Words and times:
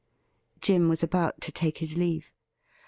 Jim 0.61 0.89
was 0.89 1.03
about 1.03 1.39
to 1.41 1.51
take 1.51 1.77
his 1.77 1.95
leave. 1.95 2.31